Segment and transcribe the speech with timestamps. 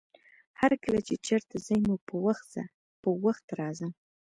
[0.61, 2.63] هرکله چې چېرته ځې نو په وخت ځه،
[3.01, 3.87] په وخت راځه!